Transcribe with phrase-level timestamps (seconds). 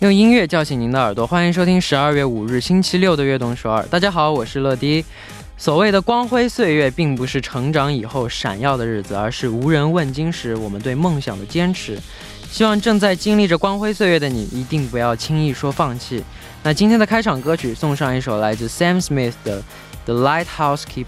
[0.00, 3.82] 用音乐叫醒您的耳朵，欢迎收听十二月五日星期六的《悦动首尔》。
[3.88, 5.02] 大家好，我是乐迪。
[5.56, 11.98] 所谓的光辉岁月，并不是成长以后闪耀的日子，而是无人问津时我们对梦想的坚持。
[12.50, 16.22] 希望正在经历着光辉岁月的你，一定不要轻易说放弃。
[16.62, 19.60] 那今天的开场歌曲，送上一首来自 Sam Smith 的
[20.04, 21.04] 《The Lighthouse Keeper》。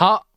[0.00, 0.28] 好，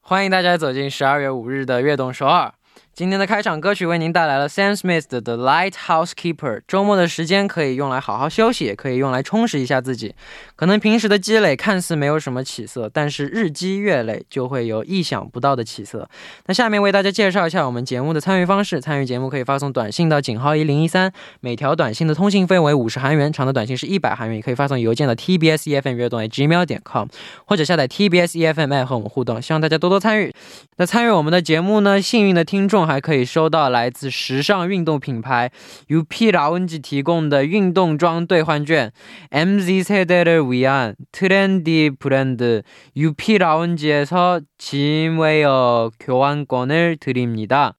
[0.00, 2.52] 欢迎大家走进十二月五日的悦动首尔。
[2.96, 6.58] 今天的开场歌曲为您带来了 Sam Smith 的《The Lighthouse Keeper》。
[6.68, 10.14] 周末的时间可以用来好好休息，也可以用来充实一下自己。
[10.54, 16.08] 可能平时的积累看似没有什么起色，但是日积月累就会有意想不到的起色。
[16.46, 24.36] 那下面为大家介绍一下我们节目的参与方式：参与节目可以发送短信到井号一零一三，每条短信的通信费为五十韩元，长的短信是一百韩元。
[24.36, 27.08] 也可以发送邮件到 tbs efm 悦动 gmail 点 com，
[27.44, 29.42] 或者下载 TBS EFMI 和我们互动。
[29.42, 30.32] 希望大家多多参与。
[30.76, 35.51] 那参与我们的节目呢，幸运的听众还可以收到来自时尚运动品牌
[35.89, 38.91] UP 라운지提供的运动装兑换券。
[39.29, 42.63] MZ 세대를 위한 트렌디 브랜드
[42.97, 47.75] UP 라운지에서 짐웨어 교환권을 드립니다.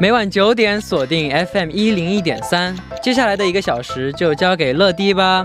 [0.00, 5.44] 每晚九点锁定 FM 一零一点三，接下来的一个小时就交给乐迪吧。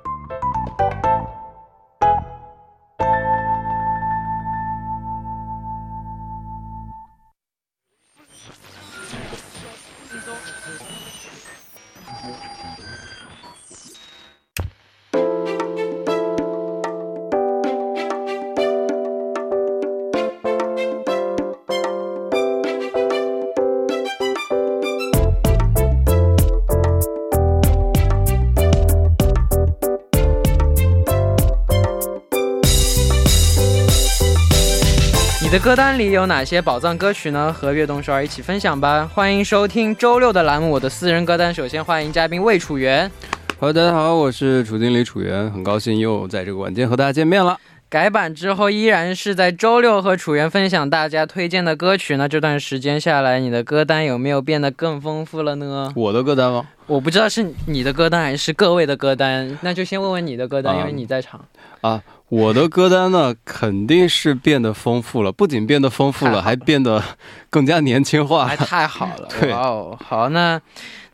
[35.51, 37.51] 的歌单里有哪些宝藏歌曲呢？
[37.51, 39.05] 和悦动少儿一起分享吧！
[39.13, 41.53] 欢迎收听周六的栏目《我的私人歌单》。
[41.53, 43.11] 首先欢迎嘉宾魏楚元。
[43.59, 47.57] Hello，大家好，我是楚经理楚元，很高兴又在这个晚间和大家见面了。
[47.89, 52.15] 改版之后依然是在周六和楚元分享大家推荐的歌曲。
[52.15, 55.91] 那这段时间下来，你的歌单有没有变得更丰富了呢？
[55.97, 56.65] 我的歌单吗？
[56.87, 61.43] 我不知道是你的歌单还是各位的歌单，那就先问问你的歌单，因为你在场。
[61.81, 67.03] 啊，我的歌单呢，肯定是变得丰富了，不仅变得丰富了， 还变得
[67.49, 68.47] 更加年轻化。
[68.47, 70.61] 还太好了， 对哦，好，那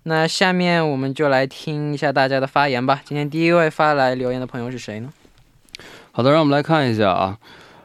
[0.04, 3.02] 那下面我们就来听一下大家的发言吧。
[3.04, 5.10] 今天第一位发来留言的朋友是谁呢？
[6.12, 7.40] 好的，让我们来看一下啊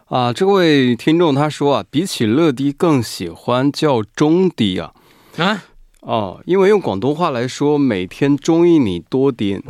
[0.08, 4.92] 啊，这位听众他说啊，比起乐迪更喜欢叫中迪啊
[5.38, 5.64] 啊
[6.00, 9.62] 哦，因为用广东话来说，每天中意你多点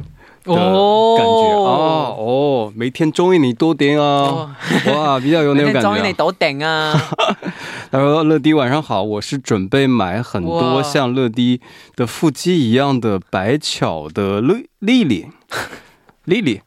[0.45, 5.91] 哦，感觉啊，哦，每天中意你多点啊，哇， 比较有那种感觉。
[5.93, 7.01] 每天你多点啊。
[7.93, 11.61] 他说乐迪晚上好，我是准备买很多像乐迪
[11.95, 15.29] 的腹肌一样的白巧的丽丽
[16.25, 16.63] 丽丽。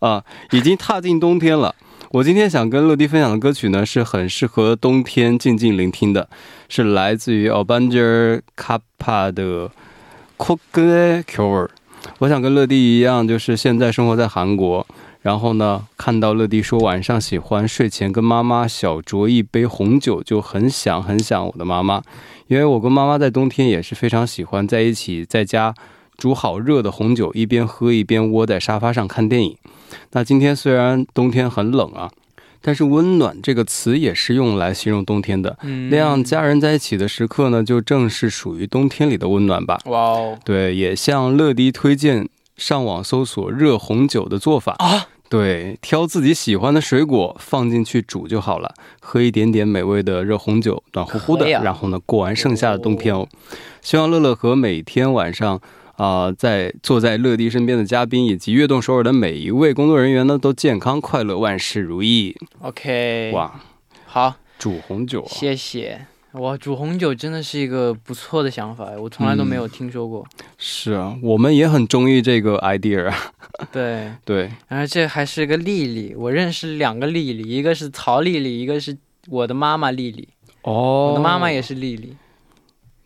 [0.00, 1.74] 啊，已经踏进冬天了。
[2.12, 6.28] 我今天想跟乐迪分享的歌曲呢，是很适合冬天静静聆听的，
[6.68, 9.70] 是来自于 A Banger Kappa 的
[10.36, 11.68] Cookie Cure。
[12.18, 14.86] 我想跟乐迪一样，就是现在生活在韩国。”
[15.22, 22.02] 然后呢，看到乐迪说晚上喜欢睡前跟妈妈小酌一杯红酒，就很想很想我的妈妈，
[22.46, 25.74] 因为我跟妈妈在冬天也是非常喜欢在一起，在家
[26.16, 29.54] 煮好热的红酒，一边喝一边窝在沙发上看电影。
[30.12, 32.10] 那今天虽然冬天很冷啊，
[32.62, 35.58] 但是温暖这个词也是用来形容冬天的。
[35.62, 39.78] 嗯那样家人在一起的时刻呢，就正是属于冬天里的温暖吧。
[39.86, 45.06] 哇哦对，也向乐迪推荐上网搜索热红酒的做法啊！
[45.30, 53.28] 对，挑自己喜欢的水果放进去煮就好了，喝一点点美味的热红酒，暖乎乎的，啊然后呢，过完剩下的冬天哦。
[53.80, 55.60] 希望乐乐和每天晚上
[56.00, 62.34] 啊、在坐在乐迪身边的嘉宾以及悦动首尔的每一位工作人员呢，都健康快乐，万事如意。
[62.60, 63.60] ，OK，哇，
[64.06, 65.28] 好，煮红酒啊！
[65.28, 66.06] 谢谢。
[66.32, 70.26] 哇，煮红酒真的是一个不错的想法，我从来都没有听说过。
[70.56, 73.14] 是啊，我们也很中意这个 idea 啊。
[73.70, 78.96] 对， 对，然后这还是个丽丽，我认识两个丽丽，一个是曹丽丽，一个是
[79.28, 80.26] 我的妈妈丽丽。
[80.62, 82.16] 哦，我的妈妈也是丽丽。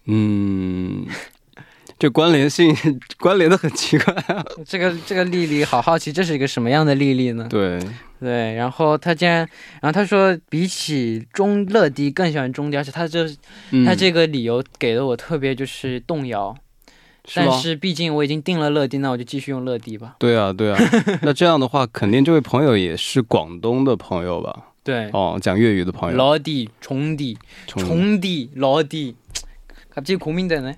[0.07, 1.07] 嗯，
[1.98, 2.76] 这关联性
[3.20, 4.46] 关联的很奇怪啊。
[4.66, 7.48] 这个这个丽丽好好奇，这是一个什么样的丽丽呢？
[7.50, 7.80] 对
[8.20, 9.38] 对，然后他竟然，
[9.82, 13.26] 然后他说比起中乐迪更喜欢中迪，而且他这、
[13.72, 16.56] 嗯他这个理由给的我特别就是动摇。
[17.36, 17.58] 但是吗？
[17.58, 20.16] 是毕竟我已经订了乐迪，那我就继续用乐迪吧。
[20.18, 20.80] 对啊，对啊。
[21.22, 24.66] 那这样的话，肯定这位朋友也是广东的朋友吧？
[24.84, 26.18] 对，哦，讲粤语的朋友。
[26.18, 27.38] 老迪、重迪、
[27.68, 29.16] 重重迪、老迪，
[29.94, 30.74] 갑자기고민되네。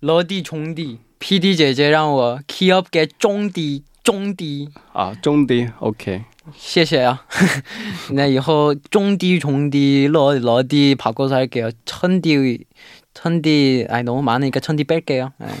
[0.00, 6.24] 老迪、重迪，PD 姐姐让我 key up 给中迪、中迪，啊，中低，OK。
[6.56, 7.24] 谢谢啊。
[8.10, 12.66] 那以后中迪、重迪、老老迪바꿔서할게요천迪、
[13.14, 15.30] 천디，哎，너무많으니까천디뺄게요。
[15.38, 15.54] 哎，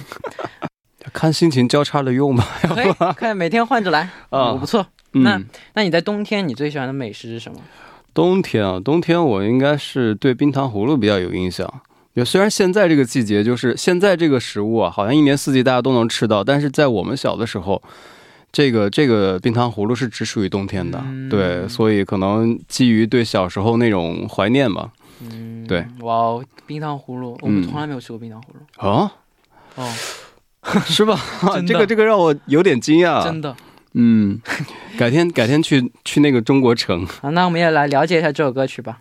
[1.12, 2.44] 看心情交叉的用吧。
[2.62, 4.84] 可以，看每天换着来，啊我不错。
[5.12, 7.60] 那嗯，那你在冬天你最喜欢的美食是什么？
[8.12, 11.72] 冬天啊，冬天我应该是对冰糖葫芦比较有印象。
[12.17, 17.79] 就虽然现在这个季节，就是现在这个食物啊，好像一年四季大家都能吃到，但是在我们小的时候，
[18.51, 20.99] 这个这个冰糖葫芦是只属于冬天的。
[21.05, 24.89] 嗯对，所以可能基于对小时候那种怀念吧。
[25.21, 28.89] 嗯，对，哇哦，冰糖葫芦，我们从来没有吃过冰糖葫芦。
[28.89, 29.13] 啊，
[29.75, 29.87] 哦，
[30.89, 31.19] 是吧？
[31.67, 33.23] 这个这个让我有点惊讶。
[33.23, 33.55] 真的。
[33.93, 34.39] 嗯，
[34.97, 37.05] 改天 改天去去那个中国城。
[37.05, 38.99] 好，那我们也来了解一下这首歌曲吧。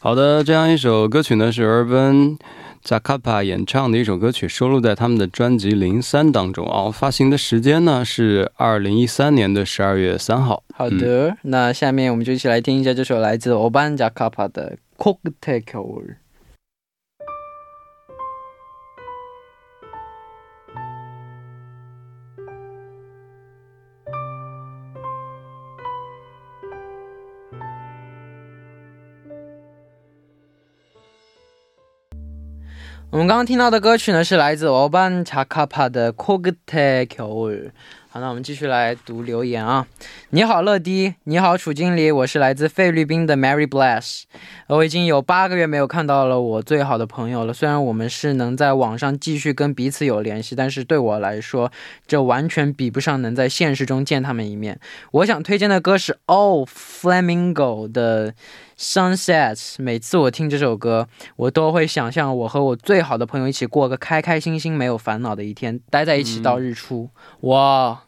[0.00, 2.38] 好的，这样一首歌曲呢是 Urban
[2.84, 6.90] Zakapa 演唱的一首歌曲，收录在他们的专辑《零三》当中啊。
[6.90, 10.62] 发行的时间呢是二零一三年的十二月三号。
[10.74, 15.62] 好的，那下面我们就一起来听一下这首来自 Urban Zakapa 的《Cocktail》。
[33.10, 37.70] 我们刚刚听到的歌曲呢是来自欧班查卡帕的 cogito kor
[38.18, 39.86] 好，那我们继续来读留言啊。
[40.30, 41.14] 你好，乐迪。
[41.24, 42.10] 你好，楚经理。
[42.10, 44.24] 我是来自菲律宾的 Mary Bless。
[44.66, 47.52] 我已经有八个月没有看到了我最好的朋友了。
[47.52, 51.70] 虽然我们是能在网上继续跟彼此有联系，但是对我来说，
[52.08, 54.80] 这完全比不上能在现实中见他们一面。
[55.12, 58.34] 我想推荐的歌是 Oh Flamingo 的
[58.76, 59.76] Sunsets。
[59.78, 61.06] 每次我听这首歌，
[61.36, 67.08] 我都会想象我和我最好的朋友一起过个开开心心、没有烦恼的一天，待在一起到日出。
[67.42, 68.02] 哇！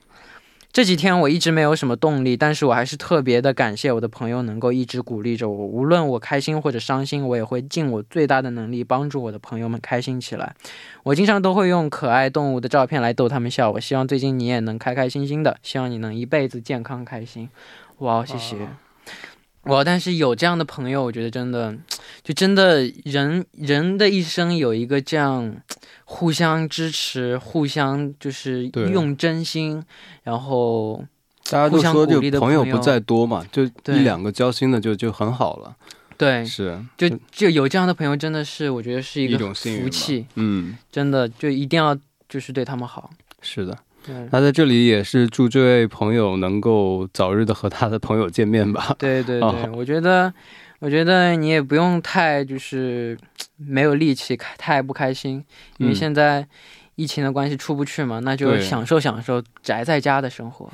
[0.73, 10.55] 这几天我一直没有什么动力，但是我还是特别的感谢我的朋友能够一直鼓励着我，无论我开心或者伤心，我也会尽我最大的能力帮助我的朋友们开心起来。
[11.03, 13.71] 我经常都会用可爱动物的照片来逗他们笑。
[13.73, 17.49] 我希望最近你也能开开心心的，希望你能一辈子健康开心。
[17.99, 18.57] 哇，谢谢。
[19.65, 19.85] 哇！
[19.85, 21.77] 但是有这样的朋友，我觉得真的，
[22.25, 25.55] 就真的人人的一生有一个这样
[26.05, 29.83] 互相支持、互相就是用真心，
[30.23, 31.05] 然后
[31.51, 35.77] 大家都说就朋友不在多嘛，就一两个交心的就就很好了。
[36.17, 41.97] 对，是，就就有这样的朋友，真的是我觉得是一种福气，嗯，真的就一定要
[42.29, 43.11] 就是对他们好。
[43.43, 43.77] 是的。
[44.07, 48.95] 对那在这里也是祝这位朋友能够早日的和他的朋友见面吧。
[48.99, 50.33] 对对对，哦我觉得，
[50.79, 53.19] 我觉得你也不用太就是
[53.57, 55.45] 没有力气，开太不开心，
[55.79, 56.47] 因为嗯现在
[56.95, 60.71] 疫情的关系出不去嘛，那就享受享受宅在家的生活，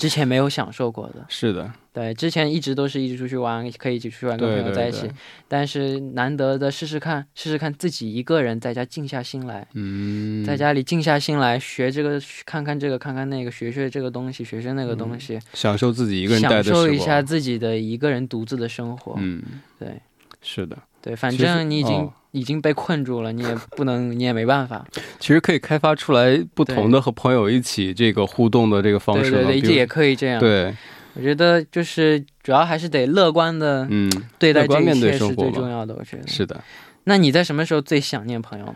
[0.00, 1.26] 之前没有享受过的。
[1.28, 5.12] 是的，对，之前一直都是一直出去玩，可以一起出去玩，跟朋友在一起，对，
[5.46, 9.68] 但是难得的试试看，试试看自己一个人在家静下心来。
[9.74, 16.40] 嗯，在家里静下心来学这个，看看这个，看看那个，学学这个东西，学学那个东西，享受自己一个人。
[16.40, 19.14] 享受一下自己的一个人独自的生活。
[19.18, 19.42] 嗯，
[19.78, 20.00] 对
[20.40, 24.84] 是的，对，反正你已经、哦已经被困住了，你也 不能，你也没办法。
[25.18, 29.36] 其实可以开发出来不同的和朋友一起这个互动的这个方式嘛。
[29.38, 30.74] 对对对，这也可以这样。，对，
[31.14, 35.94] 我觉得就是主要还是得乐观的嗯，对待这一切是最重要的。
[35.98, 36.26] 我觉得。
[36.26, 36.62] 是的。
[37.04, 38.74] 那你在什么时候最想念朋友呢？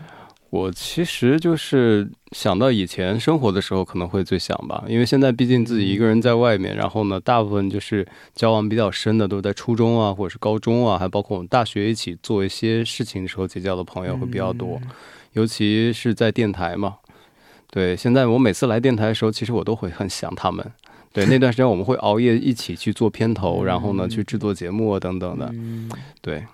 [0.55, 8.07] 我其实就是想到以前生活的时候，可能会最想吧，因为现在毕竟自己一个人在外面，然后呢，大部分就是
[8.37, 14.91] 交往比较深的都在初中啊，或者是高中啊，还包括我们大学一起做一些事情的时候结交的朋友会比较多，嗯
[15.33, 16.99] 尤其是在电台嘛。
[17.73, 20.65] 对，现在我每次来电台的时候，其实我都会很想他们。
[21.13, 25.51] 对，那段时间我们会熬夜一起去做片头，然后呢去制作节目啊等等的。
[25.53, 25.91] 嗯，
[26.23, 26.45] 对，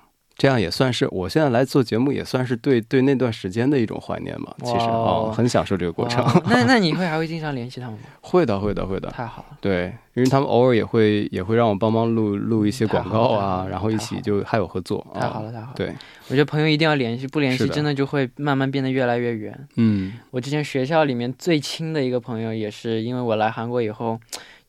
[0.40, 4.50] 这样也算是我现在来做节目，也算是对对那段时间的一种怀念嘛。
[4.61, 6.25] 其实哇啊、很享受这个过程。
[6.49, 8.06] 那那你会还会经常联系他们吗？
[8.23, 9.11] 会的，会的，会的。
[9.11, 15.06] 太好了，对，因为他们偶尔也会也会让我帮忙录录一些广告啊，然后一起就还有合作。
[15.12, 15.20] 啊。
[15.20, 15.73] 太好了，太好了。
[15.76, 15.94] 对，
[16.28, 19.68] 我觉得朋友一定要联系，不联系真的就会慢慢变得越来越远。
[19.76, 24.18] 嗯我之前学校里面最亲的一个朋友，也是因为我来韩国以后，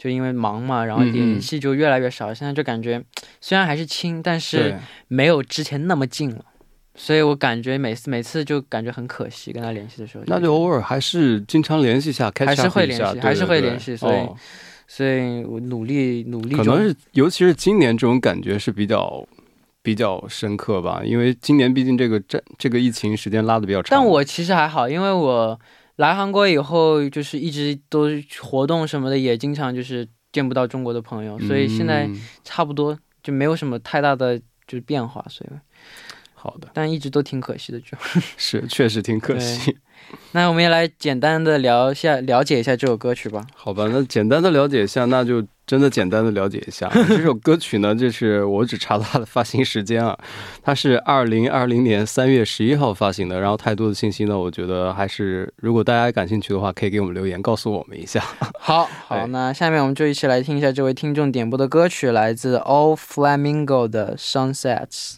[0.01, 2.33] 就因为忙嘛，然后嗯嗯联系就越来越少。
[2.33, 2.99] 现在就感觉
[3.39, 4.75] 虽然还是亲，但是，
[5.07, 6.43] 没有之前那么近了。
[6.95, 13.95] 所以我感觉每次每次就感觉很可惜，跟他联系的时候，那就偶尔还是经常联系一下还是会联系，还是会联系。
[13.95, 14.35] 所以，哦
[14.87, 19.23] 所以我努力努力中可能是尤其是今年这种感觉是比较
[19.83, 23.97] 比较深刻吧，因为今年毕竟这个这这个疫情时间拉的比较长。
[23.97, 25.57] 但我其实还好，因为我
[26.01, 28.07] 来韩国以后，就是一直都
[28.41, 32.19] 活动什么的，也经常就是见不到中国的朋友，所以现在嗯。
[32.43, 35.49] 差不多就没有什么太大的就是变化，所以
[36.41, 37.95] 好的但一直都挺可惜的就
[38.35, 39.77] 是确实挺可惜。
[40.31, 43.45] 那我们也来简单的聊一下了解一下这首歌曲吧。
[43.55, 47.93] 好吧，那简单的了解一下，那就真的简单的了解一下 这首歌曲呢。
[47.93, 50.17] 就是我只查到它的发行时间啊，
[50.63, 53.39] 它是二零二零年三月十一号发行的。
[53.39, 58.21] 然后太多的信息呢，我觉得还是如果大家感兴趣的话，可以给我们留言告诉我们一下。
[58.59, 65.17] 好 好，哎那下面我们就一起来听一下这位听众点播的歌曲，来自 All Flamingo 的 Sunsets。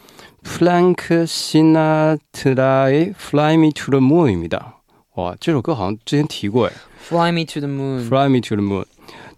[0.42, 4.76] 프랑크 시나트라의 Fly Me to the Moon 입니다。
[5.14, 6.72] 哇，这首歌好像之前提过哎。
[7.08, 8.04] Fly Me to the Moon。
[8.06, 8.84] Fly Me to the Moon.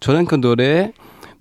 [0.00, 0.92] 저는 그 노래에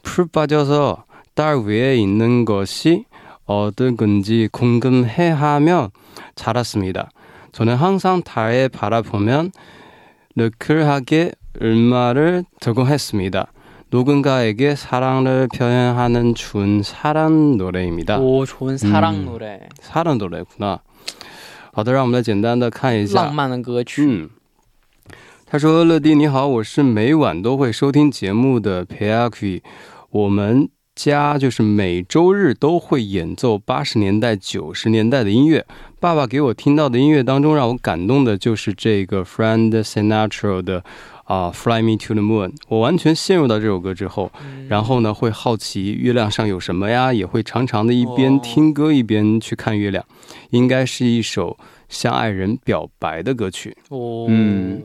[0.03, 3.05] 풀 빠져서 달 위에 있는 것이
[3.45, 5.91] 어떤 건지 궁금해 하며
[6.35, 7.09] 자랐습니다.
[7.51, 9.51] 저는 항상 달에 바라보면
[10.35, 13.47] 너클하게 음악을 들고 했습니다.
[13.91, 18.19] 누군가에게 사랑을 표현하는 준 사랑 노래입니다.
[18.19, 20.79] 我纯 사랑 노래，、 사랑 노래구나.
[21.71, 24.05] 好的，让我们来简单的看一下浪漫的歌曲。
[24.05, 24.29] 嗯，
[25.45, 29.61] 他说：“乐迪你好，我是每晚都会收听节目的培亚 k
[30.09, 35.65] 我们家就是每周日都会演奏八十年代、九十年代的音乐。
[35.99, 40.83] 爸爸给我听到的音乐当中，让我感动的就是这个 Friend Sinatra 的
[41.24, 42.52] 啊、Fly Me to the Moon。
[42.68, 44.30] 我完全陷入到这首歌之后，
[44.68, 50.04] 然后呢会好奇月亮上有什么呀，也会常常的一边哦听歌一边去看月亮。
[50.50, 51.56] 应该是一首
[51.88, 54.82] 向爱人表白的歌曲。”哦，嗯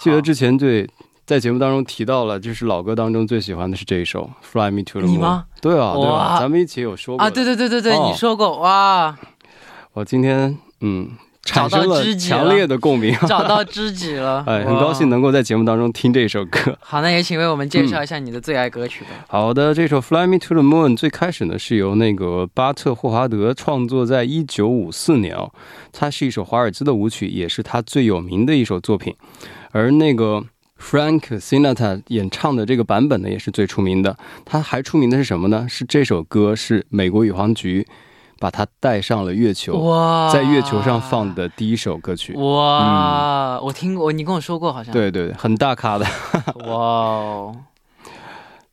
[0.00, 0.88] 记得之前对
[1.24, 5.12] 在节目当中提到了，就是老歌当中最喜欢的是这一首《Fly Me to the Moon》。
[5.14, 5.46] 你吗？
[5.62, 7.44] 对啊，对啊，咱们一起有说过啊，对。
[7.44, 9.16] 对对对对，哦你说过哇，
[9.94, 11.08] 我今天嗯
[11.44, 15.08] 产生了强烈的共鸣， 找到知己了， 哎，很高兴。
[15.10, 16.76] 能够在节目当中听这首歌。
[16.80, 19.10] 好，那也请为我们介绍一下你的最爱歌曲吧。
[19.28, 25.52] 好的，这首《Fly Me to the Moon》最开始呢是由那个巴特霍华德创作在一九五四年哦，
[25.92, 29.14] 它是一首华尔兹的舞曲，也是他最有名的一首作品。
[29.72, 30.42] 而那个
[30.80, 34.16] Frank Sinatra 演唱的这个版本呢，也是最出名的。
[34.44, 35.66] 他还出名的是什么呢？
[35.68, 37.86] 是这首歌是美国宇航局
[38.38, 42.34] 把它带上了月球，哇，在月球上放的第一首歌曲。
[42.34, 46.04] 哇，我听过，你跟我说过好像。，对对，对很大咖的，
[46.66, 47.56] 哇哦，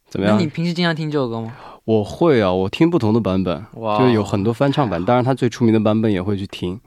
[0.10, 0.48] 怎么样那你？
[0.48, 1.54] 平时经常听这首歌吗？
[1.86, 6.80] 我会啊，我听不同的版本，哇，就是有很多翻唱版，当然他最出名的版本也会去听。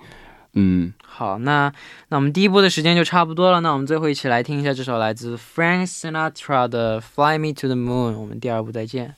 [0.57, 1.73] 嗯，好，那
[2.11, 9.17] 那我们第一部的时间就差不多了，那我们最后一起来听一下这首来自 Frank Sinatra 的《Fly Me to the Moon》，我们第二部再见。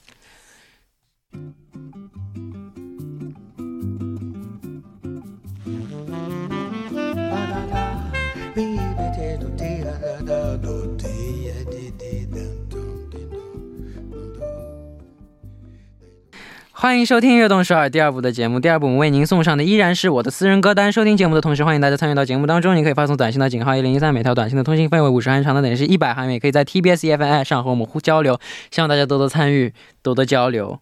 [16.86, 18.60] 欢迎收听《悦动首尔》第二部的节目。
[18.60, 20.92] 第二部我们为您送上的依然是我的私人歌单。
[20.92, 22.76] 收听节目的同时，欢迎大家参与到节目当中。
[22.76, 26.34] 您可以发送短信到井号一零一三，每条短信的通信费为五十韩，长的等于是一百韩元。
[26.34, 28.38] 也可以在 TBS EFM 上和我们互交流。
[28.70, 30.78] 希望大家多多参与，多多交流。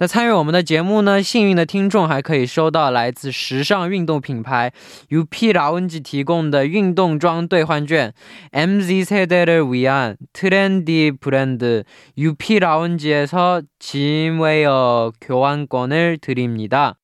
[0.00, 4.70] 那参与我们的节目呢，幸运的听众还可以收到来自时尚运动品牌
[5.08, 8.12] UP 라운지提供的运动装兑换券。
[8.52, 11.84] MZ 세대를 위한 트렌디 브랜드
[12.18, 16.96] UP 라운지에서 짐웨어 교환권을 드립니다.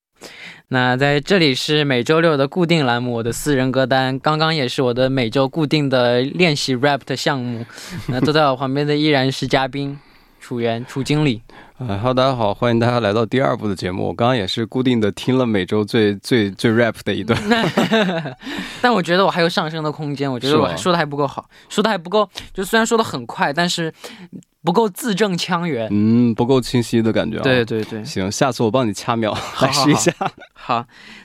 [0.69, 7.65] 那在这里是每周六的固定栏目，我的私人歌单，刚刚也是我的每周固定的练习 rap 的项目。
[8.09, 9.99] 那坐在我旁边的依然是嘉宾
[10.41, 11.43] 楚源楚经理。
[11.80, 14.08] 呃哈喽，大家好，欢迎大家来到第二部的节目。
[14.08, 17.40] 我刚刚也是固定的听了每周最最最 rap 的一段，
[18.82, 23.94] 但我觉得我还有上升的空间，我觉得我说的还不够好，说的还不够，就虽然说的很快，但是
[24.64, 25.88] 不够字正腔圆。
[25.92, 27.44] 嗯，不够清晰的感觉啊。
[27.44, 29.32] 对，对对，行，下次我帮你掐秒，
[29.62, 30.12] 来好试一下。
[30.56, 30.84] 好，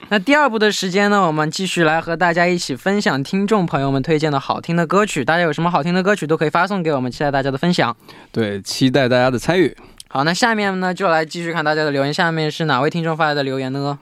[0.09, 5.25] 那第二部的时间呢，我们继续来和大家一起分享听众朋友们推荐的好听的歌曲。
[5.25, 7.97] 大家有什么好听的歌曲都可以发送给我们，期待大家的分享。
[8.31, 9.75] 对，期待大家的参与。
[10.13, 12.13] 好，那下面呢就来继续看大家的留言。
[12.13, 13.97] 下面是哪位听众发来的留言呢？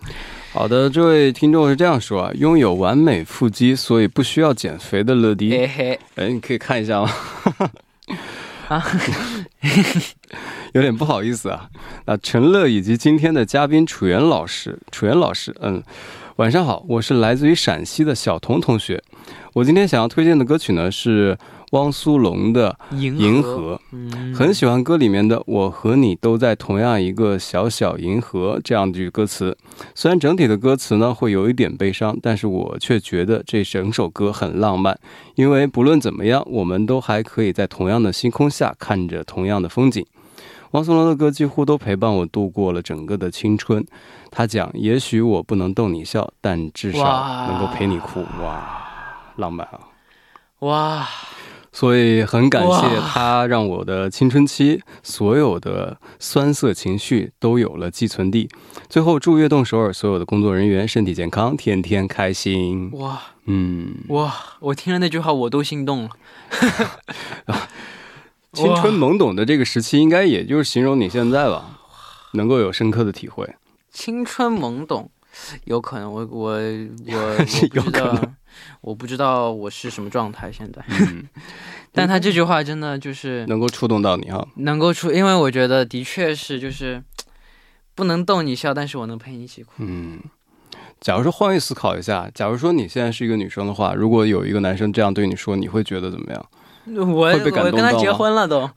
[0.51, 5.56] 好的，这位听众是这样说啊：拥有完美腹肌，所以不需要减肥的乐迪。
[5.56, 7.10] 哎，你可以看一下吗？
[8.68, 8.86] 啊，
[10.75, 11.70] 有点不好意思啊。
[12.06, 15.82] 那陈乐以及今天的嘉宾楚源老师，楚源老师，嗯，
[16.36, 19.01] 晚上好，我是来自于陕西的小童同学。
[19.53, 21.38] 我今天想要推荐的歌曲呢是
[21.72, 23.77] 汪苏泷的银《银河》。
[23.91, 29.58] 嗯，很喜欢歌里面的“我和你都在同样一个小小银河”这样句歌词。
[29.93, 34.98] 虽然整体的歌词呢会有一点悲伤，但是我却觉得这整首歌很浪漫，
[35.36, 40.05] 因为不论怎么样，我们都还可以在同样的星空下看着同样的风景。
[40.72, 43.86] 汪苏泷的歌几乎都陪伴我度过了整个的青春。
[44.29, 48.90] 他讲：“也许我不能逗你笑，但至少能够陪你哭。”哇，
[49.38, 49.79] 浪漫啊！
[50.59, 51.07] 哇，
[51.71, 58.49] 所以很感谢他，让我的青春期所有的酸涩情绪都有了寄存地。
[58.88, 62.91] 最后，祝悦动首尔所有的工作人员身体健康，天天开心。
[62.93, 64.34] 哇嗯，哇！
[64.60, 66.10] 我听了那句话，我都心动了。
[68.53, 71.79] 青春懵懂的这个时期，应该也就是形容你现在吧，
[72.34, 73.56] 能够有深刻的体会。
[73.89, 75.10] 青春懵懂，
[75.65, 76.52] 有可能我我
[77.08, 78.36] 我是有我不知道可能，
[78.82, 80.84] 我不知道我是什么状态现在。
[80.88, 81.28] 嗯，
[81.94, 84.46] 但他这句话真的就是能够触动到你哈。
[84.56, 87.02] 能够触，因为我觉得的确是就是
[87.96, 89.72] 不能逗你笑，但是我能陪你一起哭。
[89.78, 90.20] 嗯，
[91.00, 96.46] 假如说换位思考一下，假如说你现在是一个女生的话，如果有一个男生这样对你说，你会觉得怎么样？
[96.86, 98.70] 我我跟他结婚了都，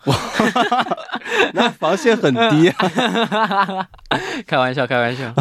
[1.55, 3.89] 那防线很低啊。
[4.47, 5.33] 开玩笑开玩笑，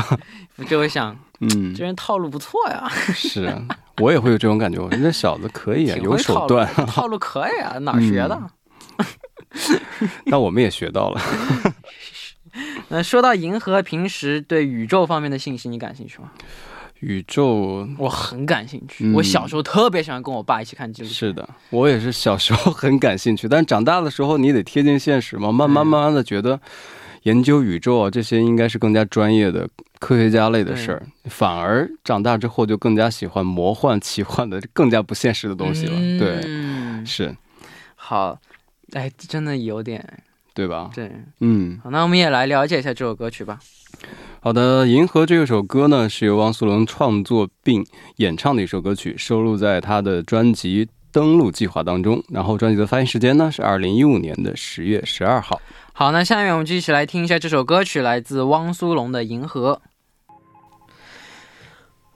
[0.57, 3.61] 我就会想嗯，这人套路不错呀，是啊，
[3.97, 4.79] 我也会有这种感觉。
[4.79, 6.67] 我说这小子可以啊，有手段。
[6.87, 8.41] 套路可以啊，哪儿学的？
[10.25, 11.21] 那我们也学到了。
[12.89, 16.31] 那说到银河，平时对宇宙方面的信息你感兴趣吗？
[17.03, 19.05] 宇宙我很感兴趣。
[19.05, 21.13] 嗯我小时候特别喜欢跟我爸一起看纪录片。
[21.13, 26.59] 是的，我也是小时候很感兴趣，但长大的时候你得贴近现实嘛，慢慢嗯慢慢的觉得
[27.23, 35.95] 研究宇宙啊这些应该是更加专业的科学家类的事儿，反而长大之后就更加喜欢魔幻奇幻的更加不现实的东西了。
[36.19, 37.33] 对，嗯，是，
[37.95, 38.37] 好，
[38.91, 40.05] 哎，真的有点
[40.53, 40.91] 对吧？
[40.93, 41.09] 对。
[41.39, 43.59] 嗯，好，那我们也来了解一下这首歌曲吧。
[44.39, 47.85] 好的，《银河》这首歌呢是由汪苏泷创作并
[48.17, 52.21] 演唱的一首歌曲，收录在他的专辑《登陆计划》当中。
[52.29, 55.61] 然后专辑的发行时间呢是二零一五年的十月十二号。
[55.93, 59.79] 好，那下面我们就一起来听一下这首歌曲，来自汪苏泷的《银河》。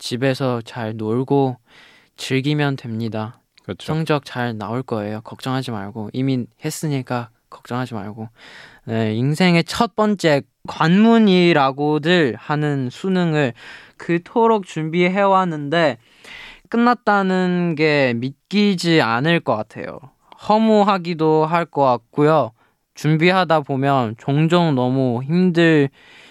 [0.00, 1.58] 집에서 잘 놀고,
[2.16, 3.40] 즐기면 됩니다.
[3.62, 3.86] 그렇죠.
[3.86, 5.20] 성적 잘 나올 거예요.
[5.20, 6.10] 걱정하지 말고.
[6.12, 8.28] 이미 했으니까 걱정하지 말고.
[8.86, 13.52] 네, 인생의 첫 번째 관문이라고들 하는 수능을
[13.96, 15.98] 그토록 준비해 왔는데,
[16.68, 19.98] 끝났다는 게 믿기지 않을 것 같아요.
[20.48, 22.52] 허무하기도 할 것 같고요.
[22.94, 25.90] 준비하다 보면 종종 너무 힘들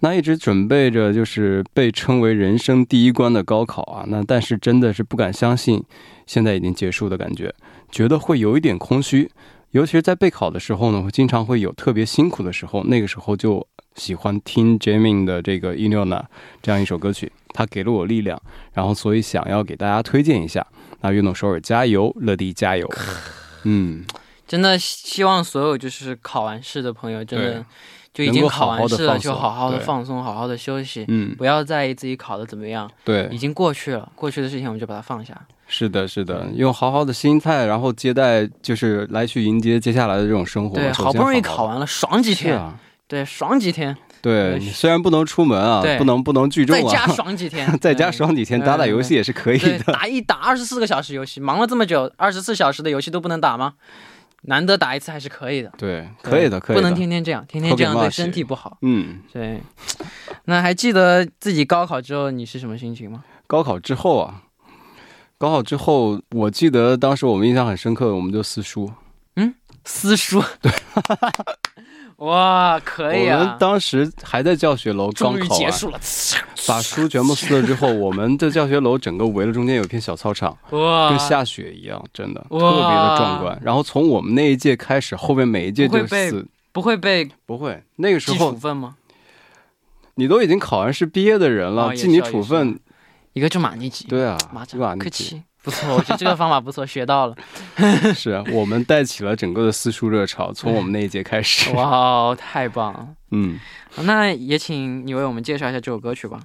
[0.00, 4.04] 那一直准备着就是被称为人生第一关的高考啊。
[4.08, 5.82] 那但是真的是不敢相信，
[6.26, 7.54] 现在已经结束的感觉，
[7.90, 9.30] 觉得会有一点空虚。
[9.72, 16.22] 尤其是在备考的时候呢，我经常会有特别辛苦的时候，那个时候就喜欢听 Jamin 的这个《Inona》
[16.60, 18.40] 这样一首歌曲，它给了我力量，
[18.72, 20.66] 然后所以想要给大家推荐一下。
[21.02, 22.90] 那运动首尔加油，乐迪加油。
[23.62, 24.04] 嗯，
[24.48, 27.64] 真的希望所有就是考完试的朋友，真的
[28.26, 35.34] 就已经考完试了，就好好的放松，好好的休息，嗯，不要在意自己考的怎么样，对已，经过去了，过去的事情我们就把它放下。
[35.66, 40.74] 是的，是的，用好好的心态，然后接待，就是来去迎接接下来的这种生活。
[40.74, 42.74] 对，首先好不容易好好考完了，爽几天，啊，
[43.06, 49.78] 对，爽几天，对，虽然不能出门啊，不能不能聚众在家啊，爽几天， 在家爽几天，打打游戏也是可以，的。
[49.92, 53.74] 打一打二十四个小时游戏，忙了这么久，二十四小时的游戏都不能打吗？
[54.42, 56.80] 难得打一次还是可以的，对，可以的，可以的。
[56.82, 58.78] 不能天天这样，天天这样对身体不好。
[58.82, 59.60] 嗯，对，
[60.44, 63.24] 那还记得自己高考之后你是什么心情吗？
[63.46, 64.42] 高考之后啊，
[65.38, 68.90] 高考之后，我记得当时我们印象很深刻，我们就撕书。
[69.36, 70.70] 嗯撕书，对，
[72.20, 75.98] 哇，可以我们啊，当时还在教学楼，刚终于考完，结束了，
[76.68, 83.58] 把书全部撕了之后，我们的教学楼整个围了中间有一片小操场，哇，跟下雪一样，真的特别的壮观。
[83.62, 86.46] 然后从我们那一届开始，后面每一届就不会被死。
[86.72, 88.94] 不会被不会，那个时记处候分吗？
[90.14, 92.78] 你都已经考完试毕业的人了，记你处分，
[93.32, 97.36] 一个就马尼吉，对啊马，这个客气，不错，我觉得这个方法不错，学到了。
[98.14, 101.70] 是啊我们带起了整个的私塾热潮，从我们那一届开始。
[101.74, 103.08] 哇哦，太棒了！
[103.32, 103.58] 嗯，
[104.04, 106.40] 那也请你为我们介绍一下这首歌曲吧。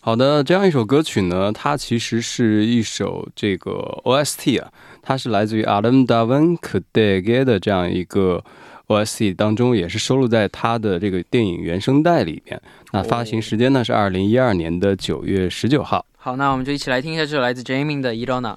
[0.00, 4.70] 好的，这样一首歌曲呢，它其实是一首这个 OST 啊，
[5.02, 8.44] 它是来自于 Adam Davan k d e g e 的这样一个
[8.86, 12.60] OST 当中，也是收录在他的这个电影原声带里面。
[12.92, 16.04] 那发行时间呢是二零一二年的九月十九号。
[16.24, 18.56] 好，那我们就一起来听一下这首来自 Jamie 的《Irona》。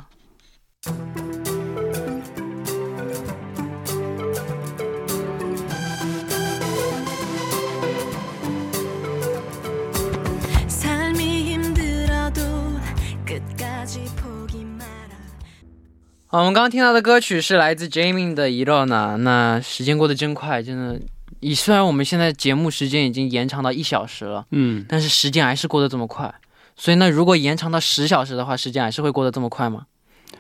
[16.28, 19.16] 好，我们刚刚听到的歌曲是来自 Jamie 的《Irona》。
[19.18, 21.02] 那时间过得真快，真的。
[21.42, 26.34] 以虽然我们现在节目时间已经延长到一小时了，嗯，但是时间还是过得这么快。
[26.78, 29.88] 所以呢，如果延长到十小时的话，时间还是会过得这么快吗？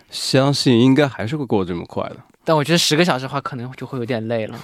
[0.10, 2.18] 相信应该还是会过得这么快的。
[2.46, 4.58] 但我觉得十个小时的话，可能就会有点累了。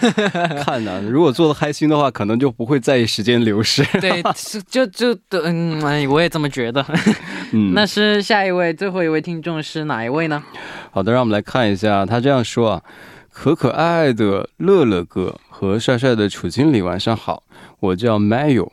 [0.66, 3.82] 看呢，如果做的开心的话，可能就不会在意时间流逝。
[4.00, 6.84] 对，是就就嗯，哎，我也这么觉得。
[7.52, 10.42] 嗯，那是下一位，最后一位听众是哪一位呢？
[10.90, 12.82] 好的，让我们来看一下，他这样说啊：
[13.30, 17.44] 可可爱爱的乐乐哥和帅帅的楚经理，晚上好，
[17.80, 18.68] 我叫 Mayo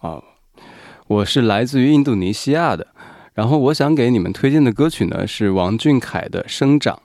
[0.00, 0.20] 啊，
[1.10, 2.86] 我是来自于印度尼西亚的。
[3.34, 7.02] 然后我想给你们推荐的歌曲呢是王俊凯的《生长》。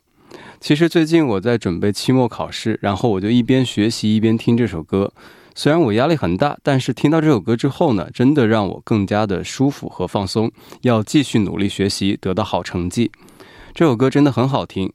[0.60, 5.12] 其实最近我在准备期末考试，然后我就一边学习一边听这首歌。
[5.56, 10.52] 虽然我压力很大，但是听到这首歌之后呢，真的让我更加的舒服和放松。
[10.82, 13.12] 要继续努力学习，得到好成绩。
[13.74, 14.94] 这首歌真的很好听，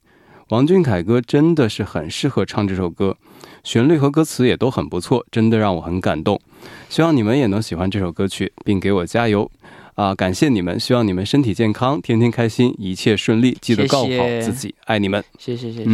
[0.51, 3.17] 王俊凯歌真的是很适合唱这首歌，
[3.65, 6.41] 旋律和歌词也都很不错，真的让我很感动。
[6.89, 9.51] 希望你们也能喜欢这首歌曲，并给我加油
[9.95, 10.15] 啊！
[10.15, 15.23] 感谢你们，希望你们身体健康，天天开心，一切顺利，记得告好谢谢自己，爱你们。
[15.39, 15.91] 谢谢谢谢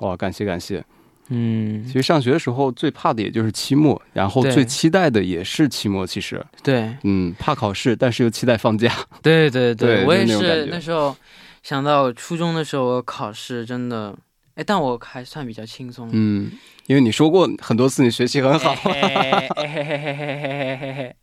[0.00, 0.84] 哇，感谢感谢。
[1.32, 6.04] 嗯其，实上学的时候最怕的也就是期末，然后最期待的也是期末。
[6.04, 8.92] 其实，对嗯，怕考试，但是又期待放假。
[9.22, 11.16] 对对对我也是那时候
[11.62, 14.12] 想到初中的时候我考试真的，
[14.56, 16.08] 哎，但我还算比较轻松。
[16.12, 16.50] 嗯，
[16.90, 18.74] 因为你说过很多次，你学习很好。
[18.74, 21.16] 嘿嘿嘿嘿嘿嘿嘿嘿嘿，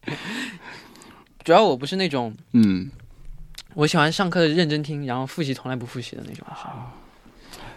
[1.44, 2.90] 主要我不是那种嗯，
[3.74, 6.48] 我喜欢上课认真听，然后复习从来不复习的那种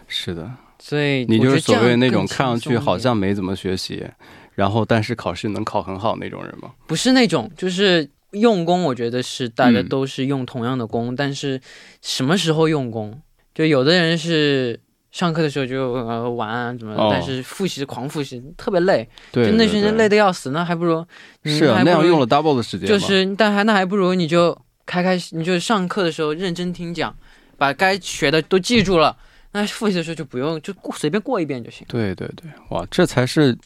[0.07, 0.27] 是。
[0.27, 0.49] 是的，
[0.79, 4.07] 所以你就是所谓那种看上去好像没怎么学习，
[4.55, 6.71] 然后但是考试能考很好那种人吗？
[6.87, 8.85] 不是那种，就是用功。
[8.85, 11.61] 我觉得是大家都是用同样的功，但是
[12.03, 13.21] 什么时候用功？
[13.53, 14.79] 就有的人是。
[15.13, 21.05] 上课的时候就呃玩啊怎么，哦但是复习狂复习特别累，对，就那对对群人累的要死，那还不如
[21.43, 27.15] 你是啊，还不如那样用了 double 的时间，就是，但还那还不如你就开开心，你就上课的时候认真听讲，
[27.59, 29.17] 把该学的都记住了。
[29.53, 31.85] 那复习的时候就不用，就过随便过一遍就行。
[31.89, 33.59] 对对对，哇，这才是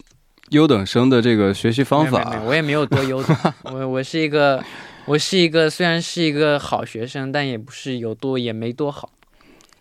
[0.48, 4.64] 优等生的这个学习方法没有没，我也没有多优等，我我是一个，
[5.04, 9.11] 我是一个虽然是一个好学生，但也不是有多也没多好，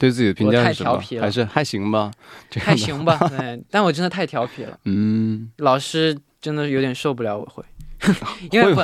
[0.04, 1.16] 对自己的评价太是什么调皮？
[1.16, 2.12] 了还是还行吧？
[2.60, 7.64] 还行吧，对， 但我真的太调皮了，嗯，老师真的有点受不了我会，
[8.52, 8.76] 因为？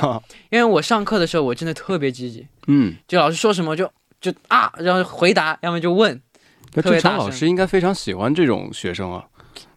[0.50, 6.22] 因为我上课的时候我真的特别积极，嗯，就老师说什么就就啊，然后回答，要么就问，
[6.74, 9.26] 那特别大声正常老师应该非常喜欢这种学生啊，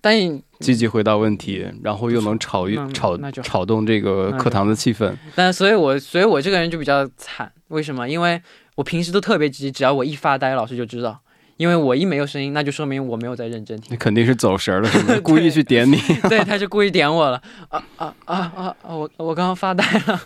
[0.00, 0.16] 但
[0.60, 5.12] 积极回答问题，然后又能炒一炒那就好炒动这个课堂的气氛。
[5.34, 8.08] 但所以我所以我这个人就比较惨，为什么？
[8.08, 8.40] 因为
[8.76, 11.18] 我平时都特别积极，只要我一发呆，老师就知道。
[11.62, 13.96] 因为我一没有声音，那就说明我没有在认真听你。
[13.96, 14.90] 肯定是走神儿了？
[15.22, 15.96] 故意去点你。
[16.28, 17.40] 对，他就故意点我了。
[17.68, 18.76] 啊啊啊啊！
[18.82, 20.20] 啊我我刚刚发呆了。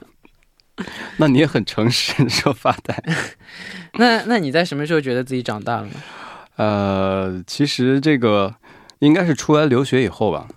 [1.19, 3.03] 那你也很诚实，你说发呆。
[3.99, 5.93] 那那你在什么时候觉得自己长大了呢？
[6.57, 8.55] 呃，其实这个
[9.01, 10.49] 应该是出来留学以后吧。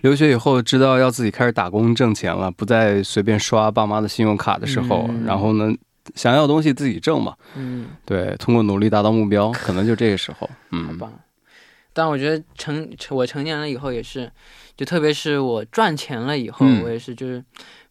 [0.00, 5.70] 留学以后，知道要自己开始打工挣钱了，不再随便刷爸妈的信用卡的时候，嗯然后呢，
[6.14, 7.34] 想要的东西自己挣嘛。
[7.56, 10.48] 嗯，对，通过努力达到目标， 可能就这个时候。
[10.70, 11.10] 嗯好嗯，吧。
[11.92, 14.30] 但我觉得成成我成年了以后也是，
[14.76, 17.42] 就特别是我赚钱了以后，嗯我也是就是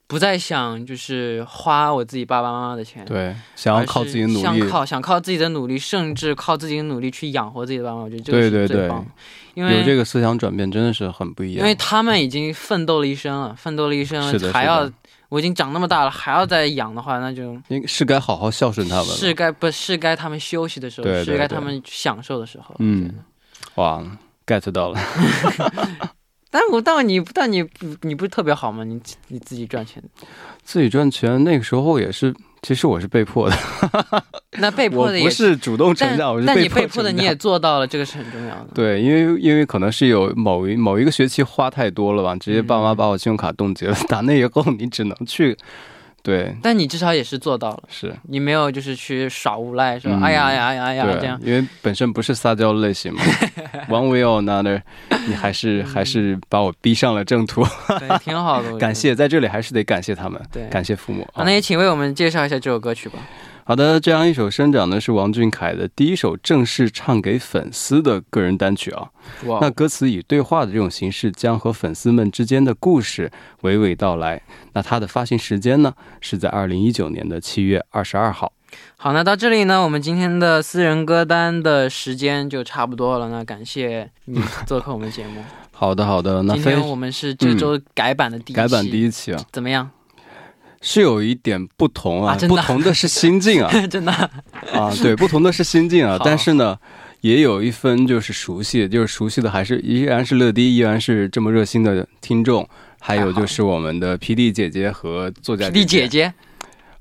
[0.06, 4.42] 不再想就是花我自己爸爸妈妈的钱，对，想要靠自己努力。
[4.42, 9.12] 想靠想靠自己的努力，甚至靠自己的努力去养活自己的爸妈，我觉得这个是对对对最棒的。
[9.56, 11.60] 因为有这个思想转变，真的是很不一样。
[11.60, 14.90] 因为他们已经奋斗了一生了，奋斗了一生了，还要
[15.30, 19.14] 我已经长那么大了，还要再养的话，那就应该是该好好孝顺他们了。
[19.16, 22.76] 是该不是该他们休息的时候，对对对是该他们享受的时候。
[22.80, 23.12] 嗯
[23.76, 24.04] 哇
[24.46, 25.00] ，get 到了。
[26.50, 27.68] 但我但你但你
[28.02, 28.86] 你不是特别好吗？
[28.86, 30.02] 你你自己赚钱，
[30.64, 32.34] 自己赚钱那个时候也是，
[32.66, 33.56] 其实我是被迫的，
[34.58, 38.70] 那被迫的也不是主动成长，我是但你迫被迫的你也做到了，这个是很重要的。
[38.74, 42.98] 对，因为因为可能是有某一某一个学期花太多了吧，直接爸妈嗯。
[42.98, 45.56] 把我信用卡冻结了，打那以后你只能去，
[46.26, 53.22] 对，但你至少也是做到了，是，你没有就是去耍无赖，说、嗯哎呀哎呀哎呀哎呀这样。，因为本身不是撒娇类型嘛，
[53.88, 54.82] one way or another，
[55.28, 57.64] 你还是嗯还是把我逼上了正途，
[58.00, 58.76] 对，挺好的。
[58.80, 58.96] 感。
[58.96, 61.52] 谢在这里还是得感谢他们，对感谢父母，啊那。
[61.52, 63.20] 也请为我们介绍一下这首歌曲吧。
[63.68, 69.10] 好的，这样一首《生长》呢是王俊凯的第一首正式唱给粉丝的个人单曲啊。
[69.48, 73.32] 哇那歌词以对话的这种形式，将和粉丝们之间的故事
[73.64, 74.40] 娓娓道来。
[74.74, 78.54] 那它的发行时间呢，是在二零一九年的七月二十二号。
[78.98, 83.30] 好，那到这里呢，我们今天的私人歌单的时间就差不多了。
[83.30, 85.44] 那感谢你做客我们节目。
[85.74, 89.90] 好的，好的，那非今天我们是这周改版的第一期，改版第一期啊，怎么样？
[90.82, 93.72] 是有一点不同啊，啊不同的是心境啊。
[93.88, 94.12] 真的。
[94.12, 96.78] 啊，对，不同的是心境啊，但是呢。
[97.22, 106.08] 也有一分就是熟悉，就是熟悉的还是依然是乐迪，依然是这么热心的听众，还有就是我们的 P D 姐姐和作家弟姐。
[106.08, 106.32] 姐，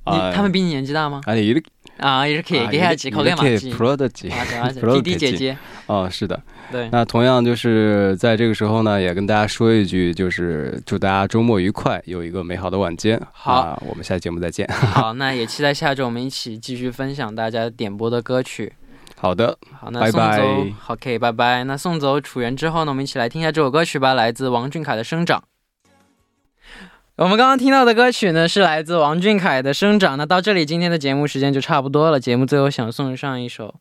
[0.07, 1.21] 你啊，他们比你年纪大吗？
[1.27, 1.61] 哎，一个
[1.98, 3.74] 啊，也是可以给下几口练马 이렇게 季。
[3.74, 6.42] 프로덕지 啊，对啊 프로덕지 弟弟姐姐，哦，是的。
[6.72, 13.20] 对，那同样就是在这个时候呢，也跟大家说一句，就是祝大家周末愉快，有一个美好的晚间。
[13.34, 14.68] 好那我们下期节目再见。
[14.68, 18.72] 好， 那也期待下周我们一起继续分享大家点播的歌曲。
[19.18, 21.64] 好的，好，那拜送走拜好，OK，拜拜。
[21.66, 25.40] 那送走楚原之后呢，我们一起来听一下这首歌曲吧，来自王俊凯的《生长》。
[27.17, 30.15] 我们刚刚听到的歌曲呢，是来自王俊凯的《生长》。
[30.17, 32.19] 那到这里，今天的节目时间就差不多了。
[32.19, 33.77] 节目最后想送上一首，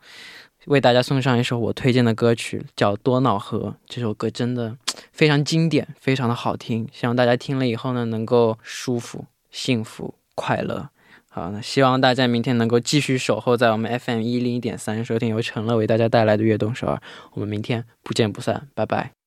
[0.66, 3.58] 为大家送上一首我推荐的歌曲，叫《多瑙河》。
[3.88, 4.78] 这首歌真的
[5.12, 10.90] 非常经典，非常的好听，希望大家听了以后呢，能够舒服、幸福、快乐。
[11.32, 17.02] 好，那希望大家明天能够继续守候在我们 FM 一零一点三，收听由陈乐为大家带来的悦动首尔。
[17.32, 19.23] 我们明天不见不散，拜拜。